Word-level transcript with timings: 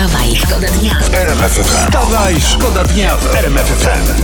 Wstawaj, 0.00 0.36
szkoda 0.36 0.68
dnia. 0.80 0.94
Wstawaj, 1.64 2.40
szkoda 2.40 2.84
dnia 2.84 3.16
w 3.16 3.34
RMF 3.34 3.66
FM. 3.66 4.22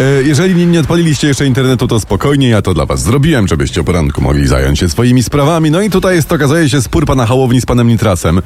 E, 0.00 0.22
Jeżeli 0.22 0.66
nie 0.66 0.80
odpaliliście 0.80 1.28
jeszcze 1.28 1.46
internetu, 1.46 1.88
to 1.88 2.00
spokojnie, 2.00 2.48
ja 2.48 2.62
to 2.62 2.74
dla 2.74 2.86
was 2.86 3.02
zrobiłem, 3.02 3.48
żebyście 3.48 3.80
o 3.80 3.84
poranku 3.84 4.22
mogli 4.22 4.46
zająć 4.46 4.78
się 4.78 4.88
swoimi 4.88 5.22
sprawami. 5.22 5.70
No 5.70 5.80
i 5.80 5.90
tutaj 5.90 6.14
jest, 6.16 6.32
okazuje 6.32 6.68
się, 6.68 6.82
spór 6.82 7.06
pana 7.06 7.26
Hołowni 7.26 7.60
z 7.60 7.66
panem 7.66 7.88
Nitrasem. 7.88 8.42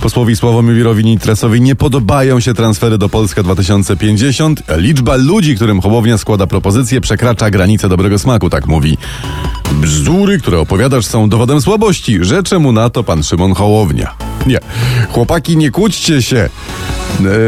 Posłowi 0.00 0.36
Sławomirowi 0.36 1.04
Nitrasowi 1.04 1.60
nie 1.60 1.74
podobają 1.74 2.40
się 2.40 2.54
transfery 2.54 2.98
do 2.98 3.08
Polska 3.08 3.42
2050. 3.42 4.62
Liczba 4.76 5.16
ludzi, 5.16 5.56
którym 5.56 5.80
Hołownia 5.80 6.18
składa 6.18 6.46
propozycje, 6.46 7.00
przekracza 7.00 7.50
granicę 7.50 7.88
dobrego 7.88 8.18
smaku, 8.18 8.50
tak 8.50 8.66
mówi. 8.66 8.98
Bzdury, 9.86 10.38
które 10.38 10.58
opowiadasz, 10.60 11.06
są 11.06 11.28
dowodem 11.28 11.60
słabości. 11.60 12.18
Rzeczy 12.24 12.58
mu 12.58 12.72
na 12.72 12.90
to 12.90 13.04
pan 13.04 13.22
Szymon 13.22 13.54
Hołownia. 13.54 14.14
Nie, 14.46 14.58
chłopaki, 15.10 15.56
nie 15.56 15.70
kłóćcie 15.70 16.22
się. 16.22 16.48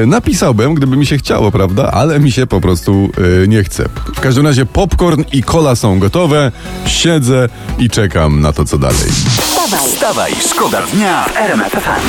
E, 0.02 0.06
Napisałbym, 0.06 0.74
gdyby 0.74 0.96
mi 0.96 1.06
się 1.06 1.19
chciało, 1.19 1.51
prawda? 1.52 1.91
Ale 1.93 2.20
mi 2.20 2.32
się 2.32 2.46
po 2.46 2.60
prostu 2.60 3.10
e, 3.45 3.48
nie 3.48 3.65
chce. 3.65 3.88
W 4.15 4.20
każdym 4.20 4.46
razie 4.46 4.66
popcorn 4.66 5.24
i 5.32 5.43
cola 5.43 5.77
są 5.77 5.98
gotowe. 5.98 6.52
Siedzę 6.87 7.48
i 7.79 7.91
czekam 7.91 8.41
na 8.41 8.52
to, 8.52 8.65
co 8.65 8.79
dalej. 8.79 9.10
Wstawaj, 9.41 9.80
Wstawaj, 9.88 10.32
szkoda 10.51 10.82
dnia 10.95 11.24
w 11.24 11.37
RMF 11.37 11.73
FM. 11.73 12.09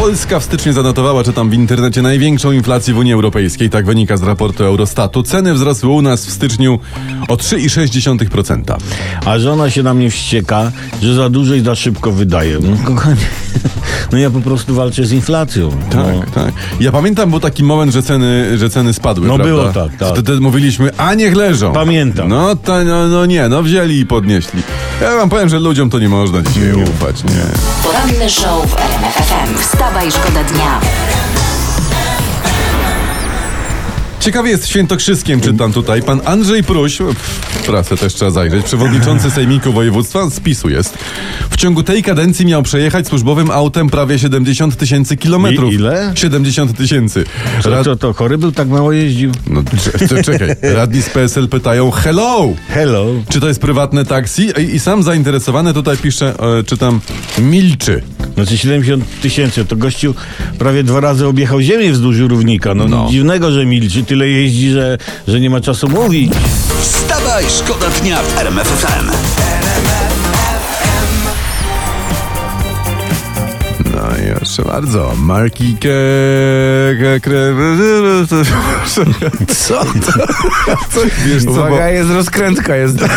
Polska 0.00 0.40
w 0.40 0.44
styczniu 0.44 0.72
zanotowała, 0.72 1.24
czytam 1.24 1.50
w 1.50 1.54
internecie, 1.54 2.02
największą 2.02 2.52
inflację 2.52 2.94
w 2.94 2.98
Unii 2.98 3.12
Europejskiej. 3.12 3.70
Tak 3.70 3.86
wynika 3.86 4.16
z 4.16 4.22
raportu 4.22 4.64
Eurostatu. 4.64 5.22
Ceny 5.22 5.54
wzrosły 5.54 5.90
u 5.90 6.02
nas 6.02 6.26
w 6.26 6.30
styczniu 6.30 6.78
o 7.28 7.34
3,6%. 7.34 8.76
A 9.26 9.38
żona 9.38 9.70
się 9.70 9.82
na 9.82 9.94
mnie 9.94 10.10
wścieka, 10.10 10.72
że 11.02 11.14
za 11.14 11.30
dużo 11.30 11.54
i 11.54 11.60
za 11.60 11.74
szybko 11.74 12.12
wydaje. 12.12 12.58
No 12.60 12.76
kochanie, 12.84 13.26
no 14.12 14.18
ja 14.18 14.30
po 14.30 14.40
prostu 14.40 14.74
walczę 14.74 15.06
z 15.06 15.12
inflacją. 15.12 15.70
No. 15.94 16.04
Tak, 16.04 16.30
tak. 16.30 16.54
Ja 16.80 16.92
pamiętam, 16.92 17.30
był 17.30 17.40
taki 17.40 17.64
moment, 17.64 17.92
że 17.92 18.02
ceny, 18.02 18.58
że 18.58 18.70
ceny 18.70 18.92
spadły, 18.94 19.28
No 19.28 19.34
prawda? 19.34 19.54
było 19.54 19.72
tak, 19.72 19.96
tak. 19.98 20.08
Wtedy 20.12 20.40
mówiliśmy, 20.40 20.90
a 20.96 21.14
niech 21.14 21.36
leżą. 21.36 21.72
Pamiętam. 21.72 22.28
No, 22.28 22.56
to, 22.56 22.84
no, 22.84 23.08
no 23.08 23.26
nie, 23.26 23.48
no 23.48 23.62
wzięli 23.62 23.98
i 23.98 24.06
podnieśli. 24.06 24.62
Ja 25.02 25.16
wam 25.16 25.28
powiem, 25.28 25.48
że 25.48 25.58
ludziom 25.60 25.90
to 25.90 25.98
nie 25.98 26.08
można 26.08 26.42
dzisiaj 26.42 26.72
ufać, 26.72 27.24
nie. 27.24 27.30
poranny 27.84 28.30
show 28.30 28.70
w 28.70 28.74
RMF 28.74 29.14
FM. 29.14 29.58
Wstawaj, 29.58 30.10
szkoda 30.10 30.44
dnia. 30.44 30.80
Ciekawie 34.20 34.50
jest 34.50 34.68
świętokrzyskiem, 34.68 35.40
czytam 35.40 35.72
tutaj. 35.72 36.02
Pan 36.02 36.20
Andrzej 36.24 36.64
Pruś, 36.64 36.98
w 37.50 37.66
pracę 37.66 37.96
też 37.96 38.14
trzeba 38.14 38.30
zajrzeć, 38.30 38.64
przewodniczący 38.64 39.30
Sejmiku 39.30 39.72
Województwa, 39.72 40.30
z 40.30 40.40
PiSu 40.40 40.68
jest. 40.68 40.98
W 41.50 41.56
ciągu 41.56 41.82
tej 41.82 42.02
kadencji 42.02 42.46
miał 42.46 42.62
przejechać 42.62 43.06
służbowym 43.08 43.50
autem 43.50 43.90
prawie 43.90 44.18
70 44.18 44.76
tysięcy 44.76 45.16
kilometrów. 45.16 45.72
I 45.72 45.74
ile? 45.74 46.12
70 46.14 46.76
tysięcy. 46.76 47.24
Co, 47.62 47.70
Rad... 47.70 47.84
to, 47.84 47.96
to 47.96 48.12
chory 48.12 48.38
był, 48.38 48.52
tak 48.52 48.68
mało 48.68 48.92
jeździł? 48.92 49.32
No, 49.46 49.62
cze- 49.98 50.08
cze- 50.08 50.22
czekaj, 50.24 50.48
radni 50.62 51.02
z 51.02 51.10
PSL 51.10 51.48
pytają, 51.48 51.90
hello! 51.90 52.48
Hello. 52.68 53.06
Czy 53.28 53.40
to 53.40 53.48
jest 53.48 53.60
prywatne 53.60 54.04
taksi? 54.04 54.42
I, 54.58 54.74
i 54.74 54.80
sam 54.80 55.02
zainteresowany 55.02 55.74
tutaj 55.74 55.96
pisze, 55.96 56.34
e, 56.58 56.64
czytam, 56.64 57.00
milczy. 57.38 58.02
Znaczy 58.34 58.58
70 58.58 59.04
tysięcy, 59.22 59.64
to 59.64 59.76
gościu 59.76 60.14
prawie 60.58 60.82
dwa 60.84 61.00
razy 61.00 61.26
objechał 61.26 61.60
ziemię 61.60 61.92
wzdłuż 61.92 62.18
równika. 62.18 62.74
No, 62.74 62.84
No. 62.88 63.08
dziwnego, 63.10 63.50
że 63.52 63.66
milczy, 63.66 64.04
tyle 64.04 64.28
jeździ, 64.28 64.70
że, 64.70 64.98
że 65.28 65.40
nie 65.40 65.50
ma 65.50 65.60
czasu 65.60 65.88
mówić. 65.88 66.32
Wstawaj, 66.82 67.44
szkoda 67.58 67.86
dnia 68.02 68.22
w 68.22 68.38
RMF 68.38 68.68
proszę 74.56 74.70
bardzo, 74.72 75.12
marki 75.16 75.74
ke... 75.74 75.88
ke 77.00 77.20
kre... 77.20 77.54
Co 79.46 79.84
to? 79.84 80.12
Co, 80.90 81.00
wiesz 81.26 81.44
co, 81.44 81.50
bo... 81.50 81.52
Uwaga, 81.52 81.88
jest 81.88 82.10
rozkrętka, 82.10 82.76
jest 82.76 82.98
tak 82.98 83.10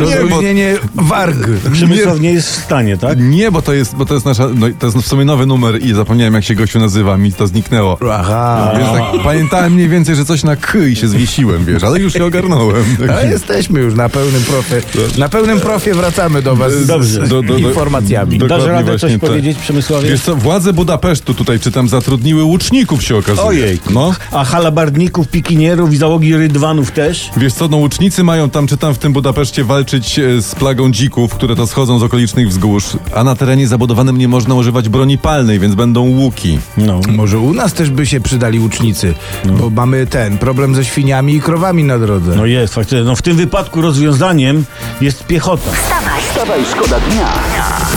rozluźnienie 0.00 0.76
warg. 0.94 1.36
Przemysław 1.72 2.20
nie 2.20 2.32
jest 2.32 2.48
w 2.48 2.64
stanie, 2.64 2.98
tak? 2.98 3.18
Nie, 3.20 3.50
bo 3.50 3.62
to 3.62 3.72
jest, 3.72 3.96
bo 3.96 4.06
to 4.06 4.14
jest 4.14 4.26
nasza, 4.26 4.48
no, 4.54 4.66
to 4.78 4.86
jest 4.86 4.98
w 4.98 5.06
sumie 5.06 5.24
nowy 5.24 5.46
numer 5.46 5.82
i 5.82 5.94
zapomniałem 5.94 6.34
jak 6.34 6.44
się 6.44 6.54
gościu 6.54 6.78
nazywa, 6.78 7.16
mi 7.16 7.32
to 7.32 7.46
zniknęło. 7.46 7.98
Aha. 8.12 8.72
Więc 8.78 8.90
tak, 8.90 9.22
pamiętałem 9.24 9.72
mniej 9.72 9.88
więcej, 9.88 10.16
że 10.16 10.24
coś 10.24 10.44
na 10.44 10.56
k 10.56 10.78
i 10.78 10.96
się 10.96 11.08
zwiesiłem, 11.08 11.64
wiesz, 11.64 11.84
ale 11.84 12.00
już 12.00 12.12
się 12.12 12.24
ogarnąłem. 12.24 12.84
Ale 13.10 13.26
jesteśmy 13.26 13.80
już 13.80 13.94
na 13.94 14.08
pełnym 14.08 14.42
profie. 14.42 14.82
Na 15.18 15.28
pełnym 15.28 15.60
profie 15.60 15.94
wracamy 15.94 16.42
do 16.42 16.56
was 16.56 16.72
z, 16.72 16.86
Dobrze. 16.86 17.26
z 17.26 17.28
Do- 17.28 17.42
do- 17.42 17.52
do- 17.52 17.58
informacjami. 17.58 18.38
Dasz 18.38 18.64
radę 18.64 18.98
coś 18.98 19.00
właśnie 19.00 19.18
tak. 19.18 19.85
Wiesz 20.02 20.20
co, 20.20 20.36
władze 20.36 20.72
Budapesztu 20.72 21.34
tutaj 21.34 21.60
czytam, 21.60 21.88
zatrudniły 21.88 22.44
łuczników 22.44 23.02
się 23.02 23.16
okazuje. 23.16 23.46
Ojej. 23.46 23.80
No. 23.90 24.14
A 24.32 24.44
halabardników, 24.44 25.28
pikinierów 25.28 25.92
i 25.92 25.96
załogi 25.96 26.36
rydwanów 26.36 26.90
też? 26.90 27.30
Wiesz 27.36 27.52
co, 27.52 27.68
no 27.68 27.76
łucznicy 27.76 28.24
mają 28.24 28.50
tam, 28.50 28.66
czytam 28.66 28.94
w 28.94 28.98
tym 28.98 29.12
Budapeszcie, 29.12 29.64
walczyć 29.64 30.18
e, 30.18 30.42
z 30.42 30.54
plagą 30.54 30.92
dzików, 30.92 31.34
które 31.34 31.56
to 31.56 31.66
schodzą 31.66 31.98
z 31.98 32.02
okolicznych 32.02 32.48
wzgórz, 32.48 32.84
a 33.14 33.24
na 33.24 33.34
terenie 33.36 33.68
zabudowanym 33.68 34.18
nie 34.18 34.28
można 34.28 34.54
używać 34.54 34.88
broni 34.88 35.18
palnej, 35.18 35.58
więc 35.58 35.74
będą 35.74 36.00
łuki. 36.00 36.58
No. 36.76 37.00
Może 37.08 37.38
u 37.38 37.54
nas 37.54 37.72
też 37.72 37.90
by 37.90 38.06
się 38.06 38.20
przydali 38.20 38.60
łucznicy, 38.60 39.14
bo 39.44 39.70
mamy 39.70 40.06
ten 40.06 40.38
problem 40.38 40.74
ze 40.74 40.84
świniami 40.84 41.34
i 41.34 41.40
krowami 41.40 41.84
na 41.84 41.98
drodze. 41.98 42.36
No 42.36 42.46
jest, 42.46 42.74
faktycznie. 42.74 43.04
No 43.04 43.16
w 43.16 43.22
tym 43.22 43.36
wypadku 43.36 43.80
rozwiązaniem 43.80 44.64
jest 45.00 45.24
piechota. 45.24 45.70
Wstawaj, 45.72 46.20
Wstawaj, 46.30 46.60
szkoda 46.72 47.00
dnia 47.00 47.32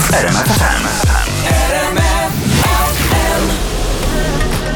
w 0.00 0.14
RMF 0.14 1.19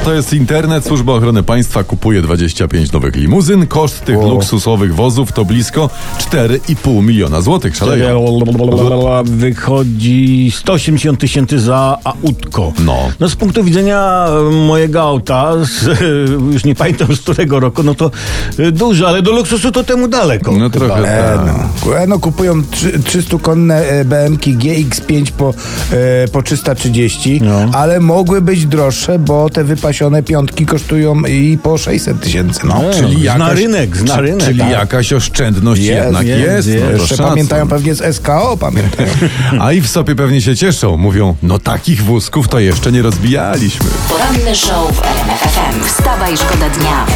To 0.04 0.14
jest 0.14 0.32
internet, 0.32 0.84
Służba 0.86 1.12
Ochrony 1.12 1.42
Państwa 1.42 1.84
kupuje 1.84 2.22
25 2.22 2.92
nowych 2.92 3.16
limuzyn. 3.16 3.66
Koszt 3.66 4.04
tych 4.04 4.16
luksusowych 4.16 4.94
wozów 4.94 5.32
to 5.32 5.44
blisko 5.44 5.90
4,5 6.30 7.02
miliona 7.02 7.40
złotych. 7.40 7.76
Szaleją. 7.76 8.24
Wychodzi 9.24 10.52
180 10.56 11.20
tysięcy 11.20 11.60
za 11.60 11.98
autko. 12.04 12.72
No. 12.84 12.98
No 13.20 13.28
z 13.28 13.36
punktu 13.36 13.64
widzenia 13.64 14.26
e, 14.28 14.50
mojego 14.66 15.02
auta, 15.02 15.52
z, 15.64 15.88
e, 15.88 16.04
już 16.52 16.64
nie 16.64 16.74
pamiętam 16.74 17.16
z 17.16 17.20
którego 17.20 17.60
roku, 17.60 17.82
no 17.82 17.94
to 17.94 18.10
e, 18.58 18.72
dużo, 18.72 19.08
ale 19.08 19.22
do 19.22 19.32
luksusu 19.32 19.72
to 19.72 19.84
temu 19.84 20.08
daleko. 20.08 20.52
No 20.52 20.70
trochę 20.70 20.94
E, 20.94 21.38
tak. 21.38 21.46
no. 21.86 21.96
E, 21.98 22.06
no 22.06 22.18
kupują 22.18 22.60
300-konne 22.62 24.04
BMK 24.04 24.42
GX5 24.46 25.30
po, 25.30 25.54
e, 26.24 26.28
po 26.28 26.42
330, 26.42 27.40
No. 27.42 27.58
ale 27.72 28.00
mogły 28.00 28.40
być 28.40 28.66
droższe, 28.66 29.18
bo 29.18 29.50
te 29.50 29.64
wypasione 29.94 30.22
piątki 30.22 30.66
kosztują 30.66 31.20
i 31.24 31.58
po 31.62 31.78
600 31.78 32.20
tysięcy. 32.20 32.60
No. 32.66 32.90
E, 32.90 32.94
Czyli 32.94 33.22
jakaś- 33.22 33.58
rynek, 33.58 33.96
zna 33.96 34.14
czy- 34.16 34.20
rynek. 34.22 34.44
Czyli 34.46 34.58
tak. 34.58 34.70
jakaś 34.70 35.12
oszczędność 35.12 35.82
Jest, 35.82 36.04
jednak 36.04 36.26
jest. 36.26 36.42
jest, 36.42 36.68
no 36.68 36.74
jest. 36.74 36.86
to 36.86 36.92
Jeszcze 36.92 37.16
szacun. 37.16 37.26
pamiętają 37.30 37.68
pewnie 37.68 37.94
z 37.94 38.16
SKO, 38.16 38.56
pamiętają. 38.60 39.08
A 39.60 39.72
i 39.72 39.80
w 39.80 39.88
sobie 39.88 40.14
pewnie 40.14 40.40
się 40.42 40.56
cieszą. 40.56 40.96
Mówią, 40.96 41.36
no 41.42 41.58
takich 41.58 42.02
wózków 42.02 42.48
to 42.48 42.58
jeszcze 42.60 42.92
nie 42.92 43.02
rozbijaliśmy. 43.02 43.86
poranny 44.08 44.54
show 44.56 44.92
w 44.96 45.02
RMF 45.02 45.40
FM. 45.40 45.84
Wstawaj, 45.84 46.36
szkoda 46.36 46.68
dnia. 46.70 47.06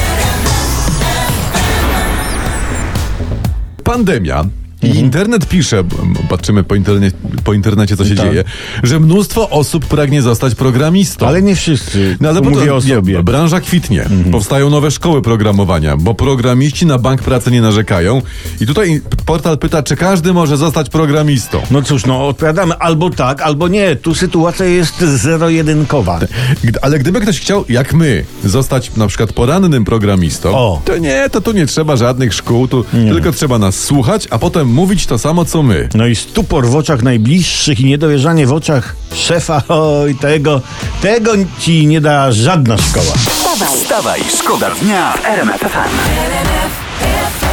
Pandemia. 3.85 4.45
I 4.83 4.89
internet 4.97 5.47
pisze, 5.47 5.85
patrzymy 6.29 6.65
po, 6.65 6.75
interne, 6.75 7.11
po 7.45 7.53
internecie, 7.53 7.97
co 7.97 8.05
się 8.05 8.15
Tak. 8.15 8.27
dzieje, 8.27 8.45
że 8.83 9.01
mnóstwo 9.01 9.51
osób 9.51 9.87
pragnie 9.87 10.23
zostać 10.23 10.55
programistą. 10.55 11.27
Ale 11.27 11.43
nie 11.43 11.57
wszyscy. 11.57 12.17
No 12.21 12.29
ale 12.29 12.41
mówię 12.41 12.75
o 12.75 12.81
sobie. 12.81 13.23
branża 13.23 13.61
kwitnie. 13.61 14.05
Powstają 14.33 14.71
nowe 14.71 14.91
szkoły 14.91 15.23
programowania, 15.23 15.97
bo 15.97 16.15
programiści 16.15 16.87
na 16.87 16.99
bank 16.99 17.23
pracy 17.23 17.51
nie 17.51 17.63
narzekają. 17.63 18.23
I 18.61 18.67
tutaj 18.67 19.01
portal 19.27 19.59
pyta, 19.59 19.83
czy 19.83 19.97
każdy 19.97 20.33
może 20.33 20.57
zostać 20.57 20.91
programistą. 20.91 21.61
No 21.71 21.83
cóż, 21.83 22.07
no 22.07 22.27
odpowiadamy 22.29 22.75
albo 22.75 23.11
tak, 23.11 23.43
albo 23.43 23.69
nie. 23.69 23.97
Tu 23.97 24.15
sytuacja 24.15 24.67
jest 24.67 25.01
zero-jedynkowa. 25.01 26.21
Ale 26.83 26.99
gdyby 26.99 27.21
ktoś 27.21 27.41
chciał, 27.41 27.65
jak 27.69 27.95
my, 27.95 28.25
zostać 28.45 28.97
na 28.97 29.07
przykład 29.07 29.33
porannym 29.33 29.85
programistą, 29.85 30.55
O. 30.55 30.83
to 30.85 30.99
nie, 30.99 31.31
to 31.31 31.41
tu 31.41 31.53
nie 31.53 31.67
trzeba 31.67 31.97
żadnych 31.97 32.35
szkół, 32.35 32.69
tu 32.69 32.85
tylko 33.13 33.33
trzeba 33.33 33.59
nas 33.59 33.85
słuchać, 33.85 34.29
a 34.31 34.39
potem 34.39 34.68
mówić 34.69 35.07
to 35.07 35.19
samo, 35.19 35.45
co 35.45 35.63
my. 35.63 35.89
No 35.95 36.07
i 36.07 36.17
stupor 36.17 36.69
w 36.69 36.77
oczach 36.77 37.03
najbliższych 37.03 37.81
i 37.81 37.85
niedowierzanie 37.85 38.47
w 38.47 38.53
oczach 38.53 38.97
szefa, 39.15 39.63
oj, 39.69 40.15
tego, 40.15 40.61
tego 41.03 41.33
ci 41.59 41.87
nie 41.87 42.01
da 42.01 42.33
żadna 42.33 42.79
szkoła. 42.79 43.15
Wstawaj, 43.17 43.69
Wstawaj, 43.69 44.21
szkoda 44.39 44.71
dnia 44.71 45.13
w 45.13 45.25
RMF 45.25 45.61
FM. 45.61 47.48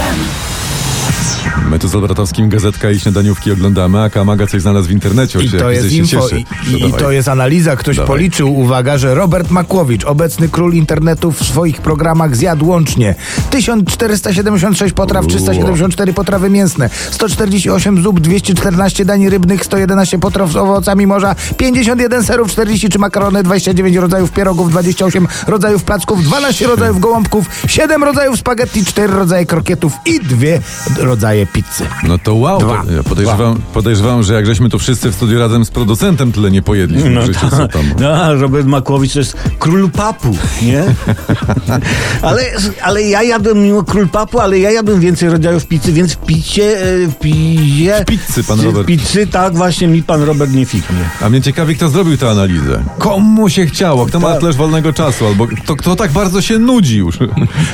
My 1.71 1.79
tu 1.79 1.87
z 1.87 1.95
Olbratowskim 1.95 2.49
gazetka 2.49 2.91
i 2.91 2.99
śniadaniówki 2.99 3.51
oglądamy, 3.51 4.01
a 4.01 4.09
Kamaga 4.09 4.47
coś 4.47 4.61
znalazł 4.61 4.87
w 4.87 4.91
internecie. 4.91 5.39
I 5.39 5.49
to 5.49 5.71
jest 5.71 5.91
info, 5.91 6.29
i, 6.29 6.45
i, 6.71 6.77
i 6.77 6.81
dawaj. 6.81 6.99
to 6.99 7.11
jest 7.11 7.27
analiza. 7.27 7.75
Ktoś 7.75 7.95
Dawaj. 7.95 8.07
policzył, 8.07 8.59
uwaga, 8.59 8.97
że 8.97 9.15
Robert 9.15 9.51
Makłowicz, 9.51 10.05
obecny 10.05 10.49
król 10.49 10.73
internetu 10.73 11.31
w 11.31 11.43
swoich 11.43 11.81
programach 11.81 12.35
zjadł 12.35 12.67
łącznie 12.67 13.15
1476 13.49 14.93
potraw, 14.93 15.27
374 15.27 16.13
potrawy 16.13 16.49
mięsne, 16.49 16.89
148 17.11 18.03
zup, 18.03 18.19
214 18.19 19.05
dań 19.05 19.29
rybnych, 19.29 19.65
111 19.65 20.19
potraw 20.19 20.51
z 20.51 20.55
owocami 20.55 21.07
morza, 21.07 21.35
51 21.57 22.23
serów, 22.23 22.51
43 22.51 22.99
makarony, 22.99 23.43
29 23.43 23.97
rodzajów 23.97 24.31
pierogów, 24.31 24.71
28 24.71 25.27
rodzajów 25.47 25.83
placków, 25.83 26.23
12 26.23 26.67
rodzajów 26.67 26.99
gołąbków, 26.99 27.45
7 27.67 28.03
rodzajów 28.03 28.39
spaghetti, 28.39 28.85
4 28.85 29.13
rodzaje 29.13 29.45
krokietów 29.45 29.93
i 30.05 30.19
2 30.19 30.47
rodzaje 30.97 31.47
pizzy. 31.55 31.83
No 32.07 32.17
to 32.17 32.35
wow. 32.35 32.59
Dwa. 32.59 32.83
To, 32.85 32.91
ja 32.91 33.03
podejrzewam, 33.03 33.61
podejrzewam, 33.73 34.23
że 34.23 34.33
jak 34.33 34.45
żeśmy 34.45 34.69
tu 34.69 34.79
wszyscy 34.79 35.11
w 35.11 35.15
studiu 35.15 35.39
razem 35.39 35.65
z 35.65 35.71
producentem 35.71 36.31
tyle 36.31 36.51
nie 36.51 36.61
pojedliśmy 36.61 37.09
No, 37.09 37.21
w 37.21 37.25
życiu, 37.25 37.39
tam. 37.49 37.83
no, 37.99 38.09
a 38.09 38.33
Robert 38.33 38.67
Makłowicz 38.67 39.13
to 39.13 39.19
jest 39.19 39.37
król 39.59 39.89
papu, 39.91 40.37
nie? 40.61 40.83
ale, 42.21 42.41
ale 42.81 43.03
ja 43.03 43.23
jadłem 43.23 43.63
mimo 43.63 43.83
król 43.83 44.07
papu, 44.09 44.39
ale 44.39 44.59
ja 44.59 44.71
jadłem 44.71 44.99
więcej 44.99 45.29
rodzajów 45.29 45.65
pizzy, 45.67 45.91
więc 45.93 46.13
w 46.13 46.17
picie, 46.17 46.77
w 47.09 47.15
pizie... 47.15 47.95
W 48.01 48.05
pizzy 48.05 48.43
pan 48.43 48.59
w 48.59 48.63
Robert. 48.63 48.87
pizzy, 48.87 49.27
tak, 49.27 49.55
właśnie 49.55 49.87
mi 49.87 50.03
pan 50.03 50.23
Robert 50.23 50.51
nie 50.53 50.65
fiknie. 50.65 50.97
A 51.21 51.29
mnie 51.29 51.41
ciekawi, 51.41 51.75
kto 51.75 51.89
zrobił 51.89 52.17
tę 52.17 52.29
analizę. 52.31 52.83
Komu 52.97 53.49
się 53.49 53.65
chciało? 53.65 54.05
Kto 54.05 54.19
ma 54.19 54.31
Tak. 54.31 54.39
tyle 54.39 54.53
wolnego 54.53 54.93
czasu? 54.93 55.25
Albo 55.27 55.47
kto, 55.47 55.75
kto 55.75 55.95
tak 55.95 56.11
bardzo 56.11 56.41
się 56.41 56.59
nudzi 56.59 56.97
już? 56.97 57.17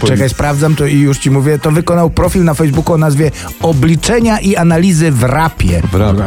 Czekaj, 0.07 0.29
sprawdzam 0.29 0.75
to 0.75 0.85
i 0.85 0.99
już 0.99 1.17
ci 1.17 1.31
mówię. 1.31 1.59
To 1.59 1.71
wykonał 1.71 2.09
profil 2.09 2.43
na 2.43 2.53
Facebooku 2.53 2.93
o 2.93 2.97
nazwie 2.97 3.31
Obliczenia 3.71 4.39
i 4.39 4.55
analizy 4.55 5.11
w 5.11 5.23
rapie. 5.23 5.81
Brawo. 5.91 6.23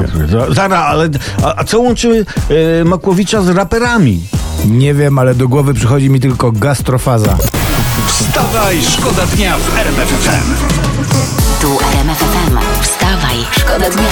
Zara, 0.50 0.79
ale 0.79 1.08
a, 1.43 1.55
a 1.56 1.64
co 1.64 1.81
łączy 1.81 2.26
e, 2.81 2.85
Makłowicza 2.85 3.43
z 3.43 3.49
raperami? 3.49 4.20
Nie 4.67 4.94
wiem, 4.94 5.19
ale 5.19 5.35
do 5.35 5.49
głowy 5.49 5.75
przychodzi 5.75 6.11
mi 6.11 6.20
tylko 6.20 6.52
gastrofaza. 6.52 7.37
Wstawaj, 8.06 8.82
szkoda 8.82 9.26
dnia 9.26 9.56
w 9.58 9.79
RMF 9.79 10.08
FM. 10.08 10.55
Tu 11.61 11.79
RMF 11.93 12.19
FM. 12.19 12.58
Wstawaj, 12.82 13.37
szkoda 13.58 13.91
dnia. 13.91 14.08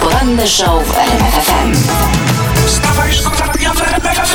Poranny 0.00 0.48
show 0.48 0.86
w 0.86 0.98
RMF 0.98 1.34
FM. 1.34 1.72
Wstawaj, 2.66 3.12
szkoda 3.12 3.52
dnia 3.52 3.72
w 3.72 3.80
RMF 3.82 4.28